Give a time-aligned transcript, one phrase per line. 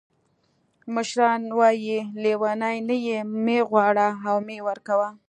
[0.93, 5.09] مشران وایي: لیوني نه یې مه غواړه او مه یې ورکوه.